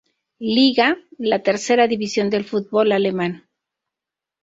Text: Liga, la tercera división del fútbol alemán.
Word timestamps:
Liga, 0.55 0.97
la 1.19 1.43
tercera 1.43 1.87
división 1.87 2.31
del 2.31 2.43
fútbol 2.45 2.91
alemán. 2.91 3.47